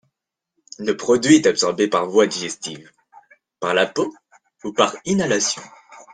[0.79, 2.89] Le produit est absorbé par voie digestive,
[3.59, 4.11] par la peau
[4.63, 5.61] ou par inhalation.